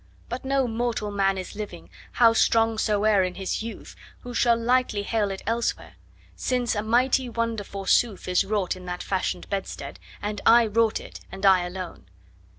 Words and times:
But 0.29 0.43
no 0.43 0.67
mortal 0.67 1.11
man 1.11 1.37
is 1.37 1.55
living, 1.55 1.87
how 2.13 2.33
strong 2.33 2.79
soe'er 2.79 3.21
in 3.21 3.35
his 3.35 3.61
youth, 3.61 3.95
Who 4.21 4.33
shall 4.33 4.57
lightly 4.57 5.03
hale 5.03 5.29
it 5.29 5.43
elsewhere, 5.45 5.93
since 6.35 6.73
a 6.73 6.81
mighty 6.81 7.29
wonder 7.29 7.63
forsooth 7.63 8.27
Is 8.27 8.43
wrought 8.43 8.75
in 8.75 8.87
that 8.87 9.03
fashioned 9.03 9.47
bedstead, 9.51 9.99
and 10.19 10.41
I 10.43 10.65
wrought 10.65 10.99
it, 10.99 11.19
and 11.31 11.45
I 11.45 11.67
alone. 11.67 12.05